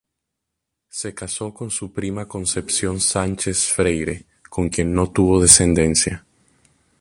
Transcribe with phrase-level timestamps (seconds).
[0.89, 6.25] Se casó con su prima Concepción Sánchez Freire, con quien no tuvo descendencia.